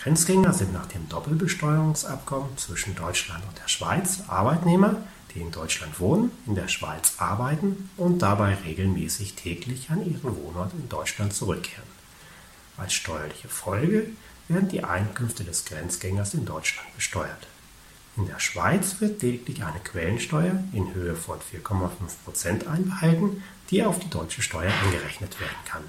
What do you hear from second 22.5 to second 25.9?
einbehalten, die auf die deutsche Steuer angerechnet werden kann